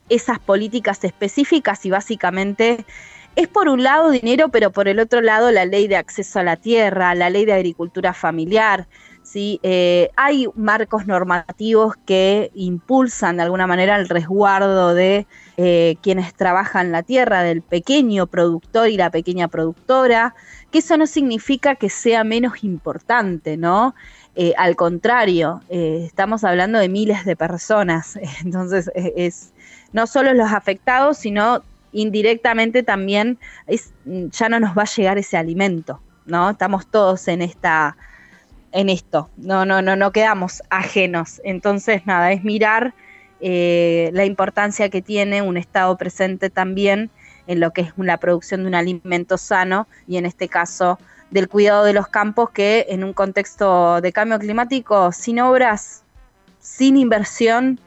esas 0.09 0.39
políticas 0.39 1.03
específicas 1.03 1.85
y 1.85 1.91
básicamente 1.91 2.85
es 3.35 3.47
por 3.47 3.69
un 3.69 3.83
lado 3.83 4.09
dinero, 4.09 4.49
pero 4.49 4.71
por 4.71 4.87
el 4.87 4.99
otro 4.99 5.21
lado 5.21 5.51
la 5.51 5.65
ley 5.65 5.87
de 5.87 5.95
acceso 5.97 6.39
a 6.39 6.43
la 6.43 6.57
tierra, 6.57 7.15
la 7.15 7.29
ley 7.29 7.45
de 7.45 7.53
agricultura 7.53 8.13
familiar. 8.13 8.87
¿sí? 9.23 9.59
Eh, 9.63 10.09
hay 10.17 10.47
marcos 10.55 11.07
normativos 11.07 11.95
que 12.05 12.51
impulsan 12.53 13.37
de 13.37 13.43
alguna 13.43 13.67
manera 13.67 13.95
el 13.95 14.09
resguardo 14.09 14.93
de 14.93 15.27
eh, 15.57 15.95
quienes 16.01 16.33
trabajan 16.33 16.91
la 16.91 17.03
tierra, 17.03 17.43
del 17.43 17.61
pequeño 17.61 18.27
productor 18.27 18.89
y 18.89 18.97
la 18.97 19.09
pequeña 19.11 19.47
productora, 19.47 20.35
que 20.71 20.79
eso 20.79 20.97
no 20.97 21.07
significa 21.07 21.75
que 21.75 21.89
sea 21.89 22.23
menos 22.23 22.63
importante, 22.63 23.57
¿no? 23.57 23.95
Eh, 24.35 24.53
al 24.57 24.75
contrario, 24.77 25.61
estamos 25.69 26.45
hablando 26.45 26.79
de 26.79 26.87
miles 26.87 27.25
de 27.25 27.35
personas, 27.35 28.17
entonces 28.45 28.89
es 28.95 29.51
no 29.91 30.07
solo 30.07 30.33
los 30.33 30.51
afectados, 30.51 31.17
sino 31.17 31.63
indirectamente 31.91 32.83
también 32.83 33.37
ya 34.05 34.49
no 34.49 34.59
nos 34.59 34.77
va 34.77 34.83
a 34.83 34.85
llegar 34.85 35.17
ese 35.17 35.37
alimento, 35.37 35.99
¿no? 36.25 36.51
Estamos 36.51 36.87
todos 36.87 37.27
en 37.27 37.41
esta 37.41 37.97
en 38.71 38.89
esto, 38.89 39.29
no, 39.37 39.65
no, 39.65 39.81
no, 39.81 39.95
no 39.95 40.11
quedamos 40.11 40.63
ajenos. 40.69 41.41
Entonces, 41.43 42.05
nada, 42.05 42.31
es 42.31 42.43
mirar 42.43 42.93
eh, 43.41 44.09
la 44.13 44.25
importancia 44.25 44.89
que 44.89 45.01
tiene 45.01 45.41
un 45.41 45.57
Estado 45.57 45.97
presente 45.97 46.49
también 46.49 47.09
en 47.47 47.59
lo 47.59 47.71
que 47.71 47.81
es 47.81 47.93
la 47.97 48.17
producción 48.17 48.61
de 48.61 48.67
un 48.67 48.75
alimento 48.75 49.37
sano 49.37 49.87
y 50.07 50.17
en 50.17 50.25
este 50.25 50.47
caso 50.47 50.99
del 51.31 51.47
cuidado 51.47 51.85
de 51.85 51.93
los 51.93 52.07
campos 52.07 52.51
que 52.51 52.85
en 52.89 53.03
un 53.03 53.13
contexto 53.13 54.01
de 54.01 54.11
cambio 54.11 54.37
climático 54.37 55.11
sin 55.13 55.39
obras, 55.39 56.03
sin 56.59 56.97
inversión, 56.97 57.79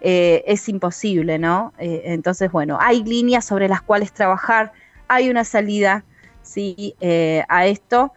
eh, 0.00 0.44
es 0.46 0.68
imposible, 0.68 1.38
¿no? 1.38 1.72
Eh, 1.78 2.02
entonces, 2.04 2.52
bueno, 2.52 2.76
hay 2.78 3.02
líneas 3.02 3.46
sobre 3.46 3.68
las 3.68 3.80
cuales 3.80 4.12
trabajar, 4.12 4.72
hay 5.08 5.30
una 5.30 5.44
salida, 5.44 6.04
sí, 6.42 6.94
eh, 7.00 7.42
a 7.48 7.66
esto, 7.66 8.12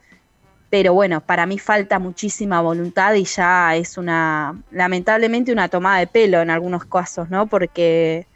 pero 0.70 0.94
bueno, 0.94 1.22
para 1.22 1.46
mí 1.46 1.58
falta 1.58 1.98
muchísima 1.98 2.60
voluntad 2.60 3.14
y 3.14 3.24
ya 3.24 3.74
es 3.78 3.98
una, 3.98 4.62
lamentablemente, 4.70 5.54
una 5.54 5.70
tomada 5.70 6.00
de 6.00 6.08
pelo 6.08 6.42
en 6.42 6.50
algunos 6.50 6.84
casos, 6.84 7.30
¿no? 7.30 7.48
Porque, 7.48 8.28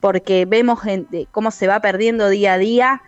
porque 0.00 0.46
vemos 0.46 0.80
cómo 1.30 1.52
se 1.52 1.68
va 1.68 1.78
perdiendo 1.78 2.28
día 2.28 2.54
a 2.54 2.58
día 2.58 3.02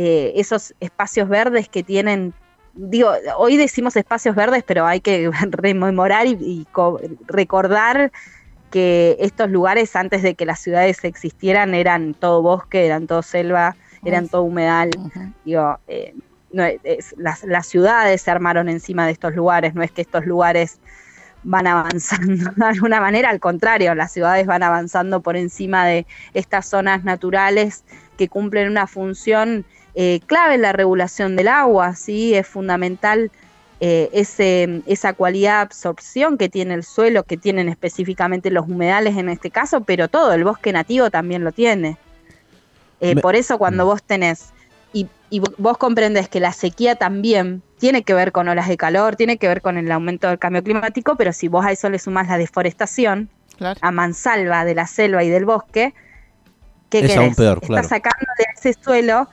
esos 0.00 0.74
espacios 0.78 1.28
verdes 1.28 1.68
que 1.68 1.82
tienen 1.82 2.32
digo, 2.78 3.10
hoy 3.36 3.56
decimos 3.56 3.96
espacios 3.96 4.34
verdes, 4.34 4.62
pero 4.66 4.86
hay 4.86 5.00
que 5.00 5.30
rememorar 5.50 6.26
y, 6.26 6.66
recordar 7.26 8.12
que 8.70 9.16
estos 9.20 9.50
lugares 9.50 9.96
antes 9.96 10.22
de 10.22 10.34
que 10.34 10.44
las 10.44 10.60
ciudades 10.60 11.02
existieran 11.04 11.74
eran 11.74 12.14
todo 12.14 12.42
bosque, 12.42 12.84
eran 12.86 13.06
todo 13.06 13.22
selva, 13.22 13.76
eran 14.04 14.28
todo 14.28 14.42
humedal. 14.42 14.90
Digo, 15.44 15.78
eh, 15.88 16.14
las, 16.52 17.66
ciudades 17.66 18.22
se 18.22 18.30
armaron 18.30 18.68
encima 18.68 19.06
de 19.06 19.12
estos 19.12 19.34
lugares, 19.34 19.74
no 19.74 19.82
es 19.82 19.90
que 19.90 20.02
estos 20.02 20.26
lugares 20.26 20.80
van 21.44 21.66
avanzando 21.66 22.50
de 22.56 22.64
alguna 22.64 23.00
manera, 23.00 23.30
al 23.30 23.40
contrario, 23.40 23.94
las 23.94 24.12
ciudades 24.12 24.46
van 24.46 24.62
avanzando 24.62 25.22
por 25.22 25.36
encima 25.36 25.86
de 25.86 26.06
estas 26.34 26.66
zonas 26.66 27.04
naturales 27.04 27.84
que 28.18 28.28
cumplen 28.28 28.68
una 28.68 28.86
función 28.86 29.64
eh, 30.00 30.20
clave 30.26 30.54
en 30.54 30.62
la 30.62 30.72
regulación 30.72 31.34
del 31.34 31.48
agua, 31.48 31.96
¿sí? 31.96 32.32
Es 32.32 32.46
fundamental 32.46 33.32
eh, 33.80 34.08
ese, 34.12 34.80
esa 34.86 35.12
cualidad 35.12 35.56
de 35.56 35.62
absorción 35.62 36.38
que 36.38 36.48
tiene 36.48 36.74
el 36.74 36.84
suelo, 36.84 37.24
que 37.24 37.36
tienen 37.36 37.68
específicamente 37.68 38.52
los 38.52 38.68
humedales 38.68 39.16
en 39.16 39.28
este 39.28 39.50
caso, 39.50 39.80
pero 39.80 40.06
todo, 40.06 40.32
el 40.34 40.44
bosque 40.44 40.72
nativo 40.72 41.10
también 41.10 41.42
lo 41.42 41.50
tiene. 41.50 41.96
Eh, 43.00 43.16
por 43.16 43.34
eso 43.34 43.58
cuando 43.58 43.84
mm. 43.84 43.88
vos 43.88 44.02
tenés, 44.04 44.52
y, 44.92 45.08
vos 45.58 45.78
comprendes 45.78 46.28
que 46.28 46.38
la 46.38 46.52
sequía 46.52 46.94
también 46.94 47.60
tiene 47.80 48.04
que 48.04 48.14
ver 48.14 48.30
con 48.30 48.46
olas 48.46 48.68
de 48.68 48.76
calor, 48.76 49.16
tiene 49.16 49.36
que 49.36 49.48
ver 49.48 49.62
con 49.62 49.78
el 49.78 49.90
aumento 49.90 50.28
del 50.28 50.38
cambio 50.38 50.62
climático, 50.62 51.16
pero 51.16 51.32
si 51.32 51.48
vos 51.48 51.66
a 51.66 51.72
eso 51.72 51.90
le 51.90 51.98
sumás 51.98 52.28
la 52.28 52.38
deforestación, 52.38 53.30
a 53.58 53.90
mansalva 53.90 54.64
de 54.64 54.76
la 54.76 54.86
selva 54.86 55.24
y 55.24 55.28
del 55.28 55.44
bosque, 55.44 55.92
¿qué 56.88 57.00
es 57.00 57.10
querés? 57.10 57.36
Peor, 57.36 57.58
Estás 57.62 57.88
sacándole 57.88 58.44
a 58.48 58.52
ese 58.56 58.74
suelo 58.80 59.28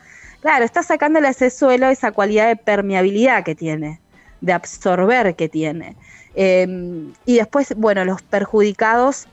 Claro, 0.46 0.64
está 0.64 0.84
sacándole 0.84 1.28
a 1.28 1.32
ese 1.32 1.50
suelo 1.50 1.88
esa 1.88 2.12
cualidad 2.12 2.46
de 2.46 2.56
permeabilidad 2.56 3.44
que 3.44 3.56
tiene, 3.56 4.00
de 4.42 4.54
absorber 4.54 5.36
que 5.36 5.50
tiene. 5.50 5.96
Em, 6.36 7.14
y 7.25 7.38
después, 7.38 7.74
bueno, 7.75 8.06
los 8.06 8.22
perjudicados 8.22 9.28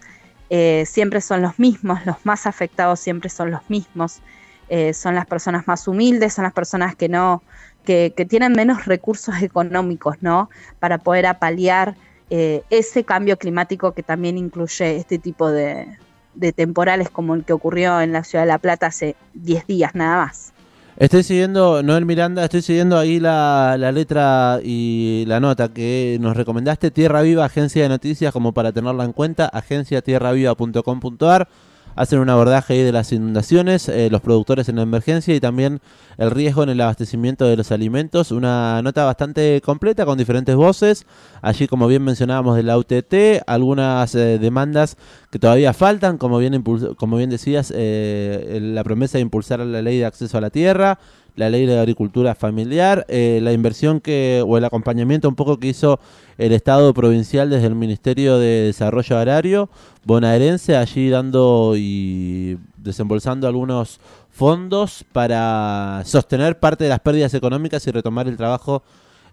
eh, 0.48 0.84
siempre 0.86 1.20
son 1.20 1.42
los 1.42 1.58
mismos, 1.58 2.06
los 2.06 2.24
más 2.24 2.46
afectados 2.46 2.98
siempre 2.98 3.28
son 3.28 3.50
los 3.50 3.60
mismos. 3.68 4.22
Eh, 4.70 4.94
son 4.94 5.14
las 5.14 5.26
personas 5.26 5.66
más 5.68 5.86
humildes, 5.86 6.32
son 6.32 6.44
las 6.44 6.54
personas 6.54 6.96
que 6.96 7.10
no, 7.10 7.42
que, 7.84 8.10
tienen 8.26 8.52
menos 8.54 8.86
recursos 8.86 9.34
económicos, 9.42 10.16
¿no? 10.22 10.48
Para 10.80 10.96
poder 10.96 11.26
apalear 11.26 11.94
eh, 12.30 12.62
ese 12.70 13.04
cambio 13.04 13.36
climático 13.36 13.92
que 13.92 14.02
también 14.02 14.38
incluye 14.38 14.96
este 14.96 15.18
tipo 15.18 15.50
de, 15.50 15.88
de 16.34 16.54
temporales 16.54 17.10
como 17.10 17.34
el 17.34 17.44
que 17.44 17.52
ocurrió 17.52 18.00
en 18.00 18.12
la 18.14 18.24
ciudad 18.24 18.44
de 18.44 18.48
La 18.48 18.58
Plata 18.58 18.86
hace 18.86 19.14
10 19.34 19.66
días 19.66 19.94
nada 19.94 20.16
más. 20.24 20.54
Estoy 20.96 21.22
siguiendo, 21.22 21.82
Noel 21.82 22.04
Miranda, 22.04 22.44
estoy 22.44 22.60
siguiendo 22.60 22.98
ahí 22.98 23.18
la, 23.18 23.76
la, 23.78 23.92
letra 23.92 24.60
y 24.62 25.24
la 25.26 25.40
nota 25.40 25.70
que 25.70 26.18
nos 26.20 26.36
recomendaste, 26.36 26.90
Tierra 26.90 27.22
Viva, 27.22 27.46
agencia 27.46 27.82
de 27.82 27.88
noticias, 27.88 28.32
como 28.32 28.52
para 28.52 28.72
tenerla 28.72 29.04
en 29.04 29.12
cuenta, 29.12 29.46
agenciatierraviva.com.ar 29.46 31.48
hacen 31.96 32.18
un 32.18 32.30
abordaje 32.30 32.74
ahí 32.74 32.82
de 32.82 32.92
las 32.92 33.12
inundaciones, 33.12 33.88
eh, 33.88 34.08
los 34.10 34.20
productores 34.20 34.68
en 34.68 34.76
la 34.76 34.82
emergencia 34.82 35.34
y 35.34 35.40
también 35.40 35.80
el 36.18 36.30
riesgo 36.30 36.62
en 36.62 36.70
el 36.70 36.80
abastecimiento 36.80 37.46
de 37.46 37.56
los 37.56 37.72
alimentos. 37.72 38.30
Una 38.30 38.80
nota 38.82 39.04
bastante 39.04 39.60
completa 39.64 40.04
con 40.04 40.18
diferentes 40.18 40.54
voces. 40.54 41.06
Allí, 41.40 41.66
como 41.66 41.86
bien 41.86 42.02
mencionábamos, 42.02 42.56
de 42.56 42.62
la 42.62 42.78
UTT, 42.78 43.42
algunas 43.46 44.14
eh, 44.14 44.38
demandas 44.38 44.96
que 45.30 45.38
todavía 45.38 45.72
faltan, 45.72 46.18
como 46.18 46.38
bien, 46.38 46.62
como 46.96 47.16
bien 47.16 47.30
decías, 47.30 47.72
eh, 47.74 48.58
la 48.62 48.84
promesa 48.84 49.18
de 49.18 49.22
impulsar 49.22 49.60
la 49.60 49.82
ley 49.82 49.98
de 49.98 50.06
acceso 50.06 50.38
a 50.38 50.40
la 50.40 50.50
tierra 50.50 50.98
la 51.36 51.48
ley 51.48 51.66
de 51.66 51.78
agricultura 51.78 52.34
familiar, 52.34 53.06
eh, 53.08 53.40
la 53.42 53.52
inversión 53.52 54.00
que 54.00 54.42
o 54.46 54.58
el 54.58 54.64
acompañamiento 54.64 55.28
un 55.28 55.34
poco 55.34 55.58
que 55.58 55.68
hizo 55.68 55.98
el 56.38 56.52
Estado 56.52 56.92
provincial 56.92 57.50
desde 57.50 57.66
el 57.66 57.74
Ministerio 57.74 58.38
de 58.38 58.64
Desarrollo 58.64 59.18
Agrario 59.18 59.70
bonaerense, 60.04 60.76
allí 60.76 61.08
dando 61.10 61.74
y 61.76 62.58
desembolsando 62.76 63.46
algunos 63.46 64.00
fondos 64.30 65.04
para 65.12 66.02
sostener 66.04 66.58
parte 66.58 66.84
de 66.84 66.90
las 66.90 67.00
pérdidas 67.00 67.34
económicas 67.34 67.86
y 67.86 67.90
retomar 67.90 68.26
el 68.26 68.36
trabajo 68.36 68.82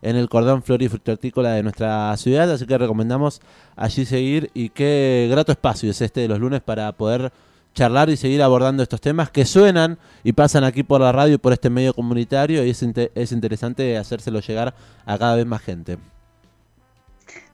en 0.01 0.15
el 0.15 0.29
cordón 0.29 0.63
flor 0.63 0.81
y 0.81 0.87
frutícola 0.87 1.51
de 1.53 1.63
nuestra 1.63 2.15
ciudad, 2.17 2.49
así 2.51 2.65
que 2.65 2.77
recomendamos 2.77 3.41
allí 3.75 4.05
seguir 4.05 4.49
y 4.53 4.69
qué 4.69 5.27
grato 5.29 5.51
espacio 5.51 5.91
es 5.91 6.01
este 6.01 6.21
de 6.21 6.27
los 6.27 6.39
lunes 6.39 6.61
para 6.61 6.91
poder 6.93 7.31
charlar 7.73 8.09
y 8.09 8.17
seguir 8.17 8.41
abordando 8.41 8.83
estos 8.83 9.01
temas 9.01 9.29
que 9.29 9.45
suenan 9.45 9.97
y 10.23 10.33
pasan 10.33 10.63
aquí 10.63 10.83
por 10.83 11.01
la 11.01 11.11
radio 11.11 11.35
y 11.35 11.37
por 11.37 11.53
este 11.53 11.69
medio 11.69 11.93
comunitario 11.93 12.65
y 12.65 12.69
es, 12.69 12.83
es 12.83 13.31
interesante 13.31 13.97
hacérselo 13.97 14.39
llegar 14.39 14.73
a 15.05 15.17
cada 15.17 15.35
vez 15.35 15.45
más 15.45 15.61
gente. 15.61 15.97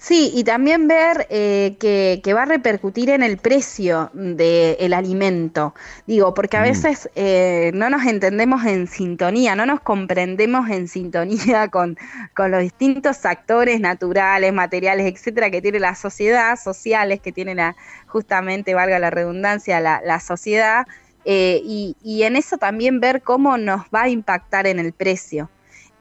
Sí, 0.07 0.31
y 0.35 0.43
también 0.43 0.87
ver 0.87 1.25
eh, 1.31 1.77
que, 1.79 2.33
va 2.35 2.43
a 2.43 2.45
repercutir 2.45 3.09
en 3.09 3.23
el 3.23 3.39
precio 3.39 4.11
del 4.13 4.93
alimento. 4.93 5.73
Digo, 6.05 6.35
porque 6.35 6.57
a 6.57 6.59
mm. 6.59 6.63
veces 6.63 7.09
eh, 7.15 7.71
no 7.73 7.89
nos 7.89 8.05
entendemos 8.05 8.63
en 8.65 8.85
sintonía, 8.85 9.55
no 9.55 9.65
nos 9.65 9.79
comprendemos 9.79 10.69
en 10.69 10.87
sintonía 10.87 11.69
con, 11.71 11.97
los 12.37 12.61
distintos 12.61 13.25
actores 13.25 13.79
naturales, 13.79 14.53
materiales, 14.53 15.11
etcétera, 15.11 15.49
que 15.49 15.59
tiene 15.59 15.79
la 15.79 15.95
sociedad, 15.95 16.55
sociales 16.55 17.19
que 17.19 17.31
tiene 17.31 17.55
la, 17.55 17.75
justamente, 18.05 18.75
valga 18.75 18.99
la 18.99 19.09
redundancia, 19.09 19.79
la, 19.79 20.19
sociedad. 20.19 20.85
Eh, 21.25 21.61
y, 21.63 21.97
y 22.03 22.21
en 22.25 22.35
eso 22.35 22.59
también 22.59 22.99
ver 22.99 23.23
cómo 23.23 23.57
nos 23.57 23.81
va 23.85 24.03
a 24.03 24.09
impactar 24.09 24.67
en 24.67 24.77
el 24.77 24.93
precio. 24.93 25.49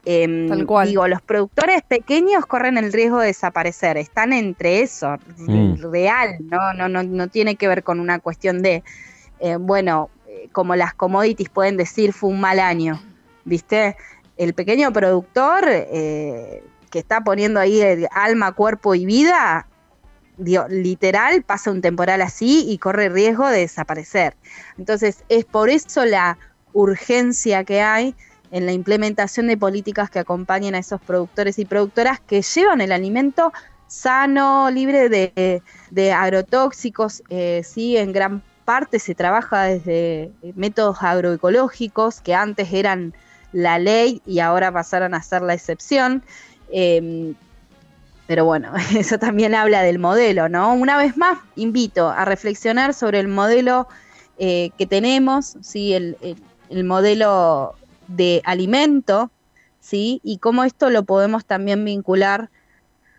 Em, 0.07 0.49
digo, 0.87 1.09
los 1.09 1.23
productores 1.23 1.83
pequeños 1.83 2.45
corren 2.45 2.77
el 2.77 2.93
riesgo 2.93 3.21
de 3.21 3.29
desaparecer, 3.29 3.97
están 3.97 4.35
entre 4.35 4.83
eso, 4.83 5.17
mm. 5.39 5.77
real, 5.91 6.37
¿no? 6.41 6.75
No, 6.75 6.89
no, 6.89 7.03
no 7.03 7.29
tiene 7.29 7.57
que 7.57 7.69
ver 7.69 7.83
con 7.83 8.01
una 8.01 8.19
cuestión 8.19 8.61
de, 8.61 8.83
eh, 9.41 9.57
bueno, 9.57 10.11
eh, 10.29 10.49
como 10.53 10.77
las 10.77 10.93
commodities 10.93 11.49
pueden 11.49 11.79
decir, 11.79 12.13
fue 12.13 12.29
un 12.29 12.41
mal 12.41 12.61
año, 12.61 13.01
¿viste? 13.45 13.97
El 14.37 14.53
pequeño 14.53 14.93
productor 14.93 15.65
eh, 15.69 16.63
que 16.91 16.99
está 16.99 17.23
poniendo 17.23 17.59
ahí 17.59 17.81
alma, 18.11 18.53
cuerpo 18.53 18.95
y 18.95 19.07
vida, 19.07 19.67
literal, 20.37 21.43
pasa 21.45 21.71
un 21.71 21.81
temporal 21.81 22.21
así 22.21 22.67
y 22.69 22.77
corre 22.77 23.09
riesgo 23.09 23.49
de 23.49 23.61
desaparecer. 23.61 24.37
Entonces, 24.77 25.25
es 25.29 25.45
por 25.47 25.71
eso 25.71 26.05
la 26.05 26.37
urgencia 26.73 27.65
que 27.65 27.81
hay 27.81 28.15
en 28.55 28.67
la 28.67 28.73
implementación 28.73 29.49
de 29.49 29.57
políticas 29.57 30.11
que 30.11 30.21
acompañen 30.21 30.77
a 30.77 30.79
esos 30.79 31.01
productores 31.01 31.59
y 31.59 31.65
productoras 31.65 32.21
que 32.21 32.41
llevan 32.41 32.81
el 32.81 32.93
alimento 32.93 33.53
sano, 33.89 34.71
libre 34.71 35.09
de, 35.09 36.13
agrotóxicos, 36.13 37.25
eh, 37.31 37.63
sí, 37.65 37.97
en 37.97 38.13
gran 38.13 38.45
parte 38.65 39.01
se 39.01 39.17
trabaja 39.17 39.65
desde 39.65 40.31
métodos 40.55 40.99
agroecológicos 41.01 42.21
que 42.21 42.33
antes 42.33 42.73
eran 42.73 43.13
la 43.51 43.81
ley 43.81 44.23
y 44.25 44.39
ahora 44.39 44.71
pasaron 44.71 45.15
a 45.15 45.23
ser 45.23 45.43
la 45.43 45.55
excepción. 45.55 46.23
Em, 46.71 47.35
pero 48.29 48.45
bueno, 48.45 48.73
eso 48.97 49.19
también 49.19 49.57
habla 49.57 49.83
del 49.83 49.99
modelo, 49.99 50.49
¿no? 50.49 50.75
Una 50.75 50.97
vez 50.97 51.17
más, 51.17 51.39
invito 51.57 52.09
a 52.09 52.25
reflexionar 52.25 52.95
sobre 52.95 53.19
el 53.19 53.27
modelo 53.27 53.89
eh, 54.39 54.71
que 54.79 54.87
tenemos, 54.87 55.57
¿sí? 55.61 55.93
el, 55.93 56.17
el 56.71 56.85
modelo 56.85 57.75
de 58.09 58.43
alimento, 58.45 59.31
¿sí? 59.81 60.21
Y 60.23 60.39
cómo 60.39 60.65
esto 60.65 60.91
lo 60.91 61.05
podemos 61.05 61.45
también 61.45 61.85
vincular 61.85 62.51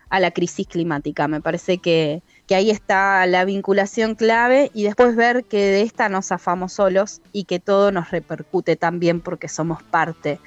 a 0.08 0.20
la 0.20 0.30
crisis 0.30 0.66
climática. 0.66 1.28
Me 1.28 1.40
parece 1.40 1.78
que, 1.78 2.22
ahí 2.50 2.70
está 2.70 3.26
la 3.26 3.44
vinculación 3.44 4.14
clave 4.14 4.70
y 4.72 4.84
después 4.84 5.16
ver 5.16 5.44
que 5.44 5.58
de 5.58 5.82
esta 5.82 6.08
nos 6.08 6.26
zafamos 6.26 6.72
solos 6.74 7.20
y 7.32 7.44
que 7.44 7.58
todo 7.58 7.92
nos 7.92 8.10
repercute 8.10 8.76
también 8.76 9.20
porque 9.20 9.48
somos 9.48 9.82
parte 9.82 10.38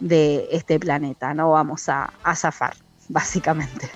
de 0.00 0.48
este 0.50 0.78
planeta, 0.78 1.32
no 1.32 1.50
vamos 1.50 1.88
a, 1.88 2.12
a 2.22 2.36
zafar, 2.36 2.74
básicamente. 3.08 3.88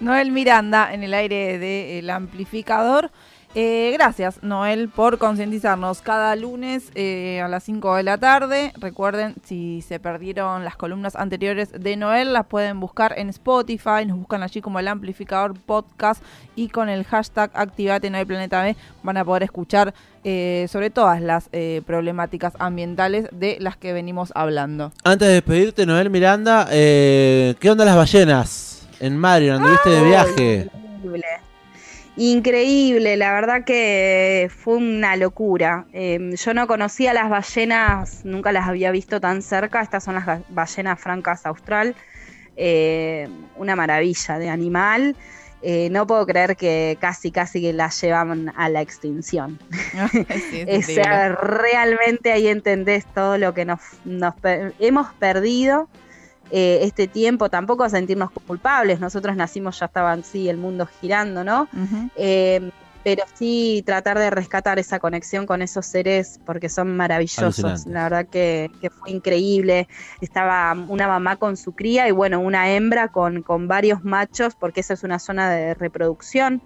Noel 0.00 0.32
Miranda 0.32 0.92
en 0.92 1.02
el 1.02 1.14
aire 1.14 1.58
del 1.58 2.10
amplificador. 2.10 3.10
Eh, 3.54 3.90
gracias, 3.94 4.42
Noel, 4.42 4.90
por 4.90 5.16
concientizarnos 5.16 6.02
cada 6.02 6.36
lunes 6.36 6.90
eh, 6.94 7.40
a 7.40 7.48
las 7.48 7.64
5 7.64 7.96
de 7.96 8.02
la 8.02 8.18
tarde. 8.18 8.72
Recuerden, 8.78 9.34
si 9.44 9.80
se 9.80 9.98
perdieron 9.98 10.64
las 10.64 10.76
columnas 10.76 11.16
anteriores 11.16 11.72
de 11.72 11.96
Noel, 11.96 12.34
las 12.34 12.46
pueden 12.46 12.78
buscar 12.78 13.14
en 13.18 13.30
Spotify. 13.30 14.04
Nos 14.06 14.18
buscan 14.18 14.42
allí 14.42 14.60
como 14.60 14.78
el 14.78 14.86
amplificador 14.86 15.58
podcast 15.58 16.22
y 16.56 16.68
con 16.68 16.90
el 16.90 17.04
hashtag 17.04 17.50
Activate 17.54 18.10
Noel 18.10 18.26
Planeta 18.26 18.62
B 18.62 18.76
van 19.02 19.16
a 19.16 19.24
poder 19.24 19.44
escuchar 19.44 19.94
eh, 20.24 20.66
sobre 20.68 20.90
todas 20.90 21.22
las 21.22 21.48
problemáticas 21.86 22.52
ambientales 22.58 23.28
de 23.32 23.56
las 23.60 23.76
que 23.76 23.92
venimos 23.92 24.30
hablando. 24.34 24.92
Antes 25.04 25.28
de 25.28 25.34
despedirte, 25.34 25.86
Noel 25.86 26.10
Miranda, 26.10 26.66
¿qué 26.70 27.68
onda 27.68 27.84
las 27.84 27.96
ballenas 27.96 28.86
en 29.00 29.16
Mario? 29.16 29.54
¿Anduviste 29.56 29.88
de 29.90 30.04
viaje? 30.04 30.70
Increíble, 30.74 31.26
la 33.16 33.32
verdad 33.32 33.64
que 33.64 34.50
fue 34.54 34.76
una 34.76 35.16
locura. 35.16 35.86
Em, 35.92 36.34
yo 36.34 36.52
no 36.52 36.66
conocía 36.66 37.14
las 37.14 37.30
ballenas, 37.30 38.24
nunca 38.24 38.50
las 38.50 38.66
había 38.66 38.90
visto 38.90 39.20
tan 39.20 39.40
cerca. 39.40 39.80
Estas 39.80 40.02
son 40.02 40.16
las 40.16 40.40
ballenas 40.48 41.00
francas 41.00 41.46
austral. 41.46 41.94
Eh, 42.56 43.28
una 43.56 43.76
maravilla 43.76 44.38
de 44.38 44.48
animal. 44.48 45.14
Eh, 45.62 45.90
no 45.90 46.06
puedo 46.06 46.26
creer 46.26 46.56
que 46.56 46.96
casi, 47.00 47.30
casi 47.30 47.60
que 47.60 47.72
las 47.72 48.00
llevaban 48.00 48.52
a 48.56 48.68
la 48.68 48.80
extinción. 48.80 49.58
realmente 51.40 52.32
ahí 52.32 52.48
entendés 52.48 53.06
todo 53.14 53.38
lo 53.38 53.54
que 53.54 53.64
nos, 53.64 53.80
hemos 54.80 55.12
perdido 55.14 55.88
eh, 56.50 56.80
este 56.82 57.06
tiempo, 57.06 57.48
tampoco 57.48 57.84
a 57.84 57.90
sentirnos 57.90 58.30
culpables. 58.30 59.00
Nosotros 59.00 59.36
nacimos, 59.36 59.78
ya 59.78 59.86
estaban 59.86 60.24
sí, 60.24 60.48
el 60.48 60.56
mundo 60.56 60.86
girando, 61.00 61.44
¿no? 61.44 61.68
pero 63.08 63.24
sí 63.32 63.82
tratar 63.86 64.18
de 64.18 64.28
rescatar 64.28 64.78
esa 64.78 64.98
conexión 64.98 65.46
con 65.46 65.62
esos 65.62 65.86
seres 65.86 66.38
porque 66.44 66.68
son 66.68 66.94
maravillosos. 66.96 67.86
La 67.86 68.02
verdad 68.04 68.26
que, 68.26 68.70
fue 68.98 69.10
increíble. 69.10 69.88
Estaba 70.20 70.76
una 70.88 71.08
mamá 71.08 71.36
con 71.36 71.56
su 71.56 71.72
cría 71.72 72.06
y 72.08 72.10
bueno, 72.10 72.40
una 72.40 72.70
hembra 72.70 73.08
con, 73.08 73.42
con 73.42 73.66
varios 73.66 74.04
machos 74.04 74.54
porque 74.54 74.80
esa 74.80 74.94
es 74.94 75.04
una 75.04 75.18
zona 75.18 75.50
de 75.50 75.72
reproducción. 75.72 76.60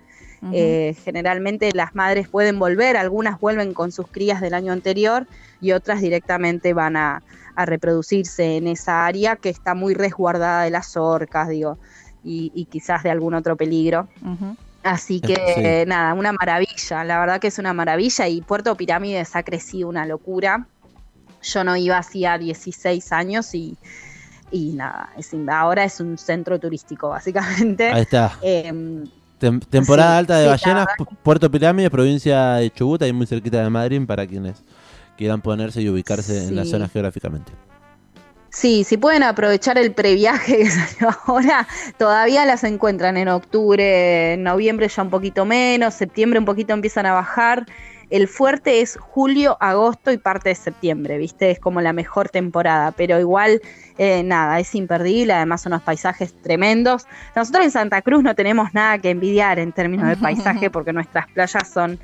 Eh, 0.52 0.96
generalmente 1.04 1.70
las 1.72 1.94
madres 1.94 2.26
pueden 2.26 2.58
volver, 2.58 2.96
algunas 2.96 3.38
vuelven 3.38 3.72
con 3.72 3.92
sus 3.92 4.08
crías 4.08 4.40
del 4.40 4.54
año 4.54 4.72
anterior 4.72 5.28
y 5.60 5.70
otras 5.70 6.00
directamente 6.00 6.72
van 6.72 6.96
a, 6.96 7.22
reproducirse 7.56 8.56
en 8.56 8.66
esa 8.66 9.06
área 9.06 9.36
que 9.36 9.48
está 9.48 9.74
muy 9.74 9.94
resguardada 9.94 10.64
de 10.64 10.70
las 10.70 10.96
orcas, 10.96 11.48
digo, 11.48 11.78
y, 12.24 12.66
quizás 12.70 13.02
de 13.02 13.10
algún 13.10 13.34
otro 13.34 13.56
peligro. 13.56 14.08
Así 14.82 15.20
que 15.20 15.84
nada, 15.86 16.14
una 16.14 16.32
maravilla, 16.32 17.04
la 17.04 17.20
verdad 17.20 17.40
que 17.40 17.48
es 17.48 17.58
una 17.58 17.72
maravilla 17.72 18.28
y 18.28 18.40
Puerto 18.40 18.76
Pirámides 18.76 19.36
ha 19.36 19.42
crecido 19.42 19.88
una 19.88 20.06
locura. 20.06 20.66
Yo 21.42 21.64
no 21.64 21.76
iba 21.76 21.98
hacía 21.98 22.38
16 22.38 23.12
años 23.12 23.54
y, 23.54 23.76
y 24.50 24.72
nada, 24.72 25.10
es, 25.16 25.30
ahora 25.48 25.84
es 25.84 26.00
un 26.00 26.18
centro 26.18 26.58
turístico 26.58 27.08
básicamente. 27.08 27.88
Ahí 27.88 28.02
está. 28.02 28.38
Em, 28.42 29.04
temporada 29.70 30.18
alta 30.18 30.38
de 30.38 30.46
ballenas, 30.46 30.86
Puerto 31.22 31.50
Pirámides, 31.50 31.90
provincia 31.90 32.54
de 32.54 32.70
Chubut, 32.70 33.02
ahí 33.02 33.12
muy 33.12 33.26
cerquita 33.26 33.62
de 33.62 33.70
Madrid 33.70 34.00
para 34.06 34.26
quienes 34.26 34.62
quieran 35.16 35.40
ponerse 35.40 35.82
y 35.82 35.88
ubicarse 35.88 36.46
en 36.48 36.56
la 36.56 36.64
zona 36.64 36.88
geográficamente. 36.88 37.52
Sí, 38.52 38.84
si 38.84 38.98
pueden 38.98 39.22
aprovechar 39.22 39.78
el 39.78 39.92
previaje 39.92 40.58
que 40.58 40.70
salió 40.70 41.16
ahora, 41.26 41.66
todavía 41.96 42.44
las 42.44 42.64
encuentran 42.64 43.16
en 43.16 43.28
octubre, 43.28 44.34
en 44.34 44.42
noviembre 44.42 44.88
ya 44.88 45.02
un 45.02 45.10
poquito 45.10 45.46
menos, 45.46 45.94
septiembre 45.94 46.38
un 46.38 46.44
poquito 46.44 46.74
empiezan 46.74 47.06
a 47.06 47.14
bajar. 47.14 47.66
El 48.10 48.28
fuerte 48.28 48.82
es 48.82 48.98
julio, 49.00 49.56
agosto 49.58 50.12
y 50.12 50.18
parte 50.18 50.50
de 50.50 50.54
septiembre, 50.54 51.16
¿viste? 51.16 51.50
Es 51.50 51.58
como 51.58 51.80
la 51.80 51.94
mejor 51.94 52.28
temporada, 52.28 52.90
pero 52.92 53.18
igual, 53.18 53.62
eh, 53.96 54.22
nada, 54.22 54.60
es 54.60 54.74
imperdible, 54.74 55.32
además 55.32 55.62
son 55.62 55.72
unos 55.72 55.82
paisajes 55.82 56.34
tremendos. 56.42 57.06
Nosotros 57.34 57.64
en 57.64 57.70
Santa 57.70 58.02
Cruz 58.02 58.22
no 58.22 58.34
tenemos 58.34 58.74
nada 58.74 58.98
que 58.98 59.08
envidiar 59.08 59.58
en 59.58 59.72
términos 59.72 60.08
de 60.08 60.18
paisaje 60.18 60.68
porque 60.70 60.92
nuestras 60.92 61.26
playas 61.28 61.72
son 61.72 61.98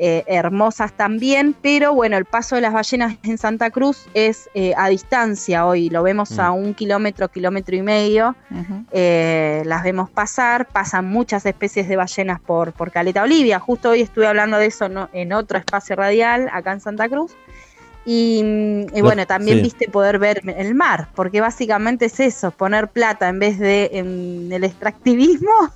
eh, 0.00 0.22
hermosas 0.28 0.92
también, 0.92 1.56
pero 1.60 1.92
bueno, 1.92 2.16
el 2.16 2.24
paso 2.24 2.54
de 2.54 2.60
las 2.60 2.72
ballenas 2.72 3.16
en 3.24 3.36
Santa 3.36 3.70
Cruz 3.70 4.06
es 4.14 4.48
eh, 4.54 4.72
a 4.76 4.88
distancia 4.88 5.66
hoy, 5.66 5.90
lo 5.90 6.04
vemos 6.04 6.38
a 6.38 6.52
mm. 6.52 6.54
un 6.54 6.74
kilómetro, 6.74 7.28
kilómetro 7.28 7.74
y 7.74 7.82
medio, 7.82 8.36
eh, 8.92 9.62
las 9.66 9.82
vemos 9.82 10.08
pasar, 10.08 10.68
pasan 10.68 11.06
muchas 11.06 11.44
especies 11.46 11.88
de 11.88 11.96
ballenas 11.96 12.38
por, 12.40 12.72
por 12.72 12.92
Caleta 12.92 13.24
Olivia, 13.24 13.58
justo 13.58 13.90
hoy 13.90 14.02
estuve 14.02 14.28
hablando 14.28 14.58
de 14.58 14.66
eso 14.66 14.88
en 15.12 15.32
otro 15.32 15.58
espacio 15.58 15.96
radial 15.96 16.48
acá 16.52 16.72
en 16.72 16.80
Santa 16.80 17.08
Cruz. 17.08 17.32
Y, 18.06 18.42
mm, 18.42 19.02
bueno, 19.02 19.26
también 19.26 19.60
viste 19.62 19.88
poder 19.90 20.18
ver 20.18 20.42
el 20.56 20.74
mar, 20.74 21.08
porque 21.14 21.40
básicamente 21.40 22.06
es 22.06 22.20
eso, 22.20 22.52
poner 22.52 22.88
plata 22.88 23.28
en 23.28 23.38
vez 23.38 23.58
de 23.58 23.90
en 23.92 24.50
el 24.50 24.64
extractivismo 24.64 25.72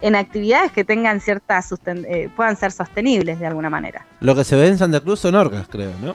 en 0.00 0.16
actividades 0.16 0.72
que 0.72 0.84
tengan 0.84 1.20
cierta 1.20 1.60
eh, 1.86 2.28
puedan 2.34 2.56
ser 2.56 2.72
sostenibles 2.72 3.38
de 3.38 3.46
alguna 3.46 3.70
manera. 3.70 4.06
Lo 4.20 4.34
que 4.34 4.44
se 4.44 4.56
ve 4.56 4.68
en 4.68 4.78
Santa 4.78 5.00
Cruz 5.00 5.20
son 5.20 5.34
orcas, 5.34 5.66
creo, 5.68 5.92
¿no? 6.00 6.14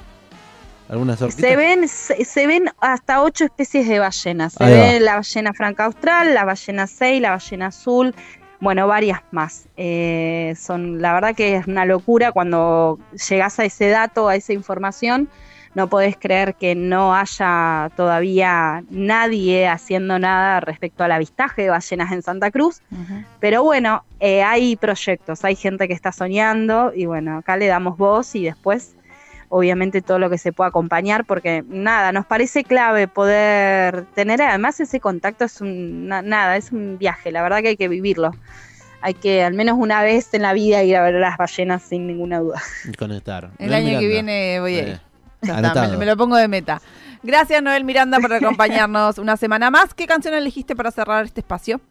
Algunas 0.90 1.20
se 1.20 1.56
ven 1.56 1.88
se, 1.88 2.48
ven 2.48 2.66
hasta 2.82 3.24
ocho 3.24 3.46
especies 3.46 3.88
de 3.88 4.00
ballenas. 4.00 4.54
Se 4.54 4.66
ve 4.66 5.00
la 5.00 5.16
ballena 5.16 5.54
franca 5.54 5.86
austral, 5.86 6.34
la 6.34 6.44
ballena 6.44 6.86
6, 6.86 7.22
la 7.22 7.30
ballena 7.30 7.68
azul, 7.68 8.14
bueno, 8.60 8.88
varias 8.88 9.22
más. 9.32 9.70
Eh, 9.78 10.54
son 10.60 11.02
la 11.02 11.14
verdad 11.14 11.34
que 11.34 11.56
es 11.56 11.66
una 11.66 11.86
locura 11.86 12.34
cuando 12.34 13.00
llegas 13.30 13.58
a 13.60 13.64
ese 13.64 13.88
dato, 13.88 14.28
a 14.28 14.36
esa 14.36 14.52
información 14.52 15.30
no 15.74 15.88
podés 15.88 16.18
creer 16.18 16.56
que 16.56 16.76
no 16.76 17.16
haya 17.16 17.90
todavía 17.96 18.84
nadie 18.90 19.68
haciendo 19.68 20.20
nada 20.20 20.60
respecto 20.60 21.04
al 21.04 21.12
avistaje 21.12 21.64
de 21.64 21.70
ballenas 21.70 22.12
en 22.12 22.22
Santa 22.22 22.52
Cruz. 22.52 22.82
Pero 23.40 23.64
bueno, 23.64 24.04
eh, 24.20 24.44
hay 24.44 24.76
proyectos, 24.76 25.46
hay 25.46 25.56
gente 25.56 25.88
que 25.88 25.94
está 25.94 26.12
soñando 26.12 26.92
y 26.94 27.06
bueno, 27.06 27.38
acá 27.38 27.58
le 27.58 27.68
damos 27.68 27.98
voz 27.98 28.36
y 28.36 28.44
después 28.44 28.96
obviamente 29.52 30.02
todo 30.02 30.18
lo 30.18 30.30
que 30.30 30.38
se 30.38 30.54
pueda 30.54 30.70
acompañar, 30.70 31.26
porque 31.26 31.64
nada, 31.68 32.14
nos 32.14 32.26
parece 32.26 32.64
clave 32.64 33.10
poder 33.10 34.06
tener 34.16 34.42
además 34.42 34.80
ese 34.80 35.02
contacto, 35.02 35.44
es 35.44 35.60
un, 35.60 36.08
nada, 36.08 36.56
es 36.56 36.72
un 36.72 36.98
viaje, 36.98 37.34
la 37.34 37.44
verdad 37.44 37.62
que 37.62 37.70
hay 37.70 37.78
que 37.78 37.90
vivirlo. 37.90 38.32
Hay 39.02 39.14
que 39.16 39.44
al 39.44 39.54
menos 39.54 39.78
una 39.78 40.04
vez 40.04 40.34
en 40.34 40.44
la 40.44 40.54
vida 40.54 40.84
ir 40.84 40.96
a 40.96 41.02
ver 41.02 41.16
las 41.16 41.36
ballenas 41.36 41.82
sin 41.82 42.08
ninguna 42.08 42.40
duda. 42.40 42.62
conectar. 42.98 43.50
El 43.58 43.74
año 43.74 44.00
que 44.00 44.08
viene 44.08 44.60
voy 44.62 44.76
a 44.76 44.82
ir. 44.82 44.90
Eh, 44.90 45.00
me, 45.42 46.06
lo 46.06 46.18
pongo 46.18 46.36
de 46.36 46.48
meta. 46.48 46.82
Gracias, 47.24 47.62
Noel 47.62 47.84
Miranda, 47.84 48.20
por 48.20 48.34
acompañarnos 48.34 49.18
una 49.18 49.38
semana 49.38 49.70
más. 49.70 49.94
¿Qué 49.94 50.08
canción 50.08 50.34
elegiste 50.34 50.76
para 50.76 50.92
cerrar 50.92 51.26
este 51.26 51.42
espacio? 51.42 51.82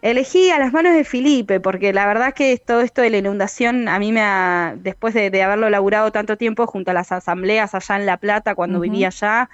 Elegí 0.00 0.50
a 0.50 0.58
las 0.60 0.72
manos 0.72 0.94
de 0.94 1.02
Felipe, 1.02 1.58
porque 1.58 1.92
la 1.92 2.06
verdad 2.06 2.32
que 2.32 2.56
todo 2.58 2.82
esto 2.82 3.02
de 3.02 3.10
la 3.10 3.18
inundación, 3.18 3.88
a 3.88 3.98
mí 3.98 4.12
me 4.12 4.20
ha, 4.20 4.74
después 4.76 5.12
de, 5.12 5.42
haberlo 5.42 5.68
laburado 5.70 6.12
tanto 6.12 6.36
tiempo 6.36 6.66
junto 6.68 6.92
a 6.92 6.94
las 6.94 7.10
asambleas 7.10 7.74
allá 7.74 7.96
en 7.96 8.06
La 8.06 8.16
Plata, 8.16 8.54
cuando 8.54 8.78
vivía 8.78 9.08
allá, 9.08 9.50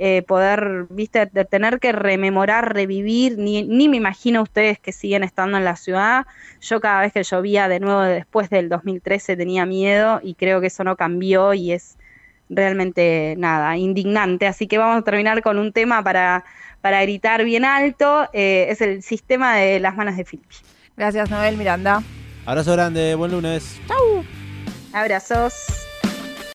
eh, 0.00 0.22
poder, 0.22 0.86
viste, 0.90 1.26
de 1.26 1.44
tener 1.44 1.80
que 1.80 1.90
rememorar, 1.90 2.72
revivir, 2.72 3.38
ni, 3.38 3.64
ni 3.64 3.88
me 3.88 3.96
imagino 3.96 4.42
ustedes 4.42 4.78
que 4.78 4.92
siguen 4.92 5.24
estando 5.24 5.58
en 5.58 5.64
la 5.64 5.74
ciudad. 5.74 6.26
Yo 6.60 6.80
cada 6.80 7.00
vez 7.00 7.12
que 7.12 7.24
llovía 7.24 7.66
de 7.66 7.80
nuevo 7.80 8.02
después 8.02 8.50
del 8.50 8.68
2013 8.68 9.36
tenía 9.36 9.66
miedo 9.66 10.20
y 10.22 10.34
creo 10.34 10.60
que 10.60 10.68
eso 10.68 10.84
no 10.84 10.94
cambió 10.94 11.52
y 11.54 11.72
es 11.72 11.98
realmente 12.48 13.34
nada, 13.38 13.76
indignante. 13.76 14.46
Así 14.46 14.66
que 14.66 14.78
vamos 14.78 14.98
a 14.98 15.02
terminar 15.02 15.42
con 15.42 15.58
un 15.58 15.72
tema 15.72 16.02
para, 16.02 16.44
para 16.80 17.02
gritar 17.02 17.44
bien 17.44 17.64
alto. 17.64 18.28
Eh, 18.32 18.66
es 18.70 18.80
el 18.80 19.02
sistema 19.02 19.56
de 19.56 19.80
las 19.80 19.96
manos 19.96 20.16
de 20.16 20.24
Filipe. 20.24 20.54
Gracias, 20.96 21.30
Noel 21.30 21.56
Miranda. 21.56 22.02
Abrazo 22.46 22.72
grande, 22.72 23.14
buen 23.14 23.30
lunes. 23.30 23.80
Chau. 23.86 24.24
Abrazos. 24.92 25.87